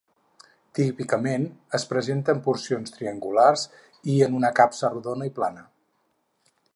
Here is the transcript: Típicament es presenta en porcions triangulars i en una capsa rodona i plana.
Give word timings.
Típicament 0.77 1.43
es 1.79 1.85
presenta 1.91 2.35
en 2.37 2.41
porcions 2.47 2.95
triangulars 2.95 3.67
i 4.15 4.19
en 4.29 4.39
una 4.41 4.53
capsa 4.61 4.93
rodona 4.95 5.29
i 5.33 5.35
plana. 5.37 5.67